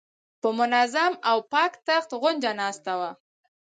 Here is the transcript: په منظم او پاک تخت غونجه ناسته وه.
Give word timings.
په 0.41 0.49
منظم 0.59 1.11
او 1.29 1.37
پاک 1.53 1.73
تخت 1.87 2.09
غونجه 2.21 2.51
ناسته 2.61 2.93
وه. 2.99 3.11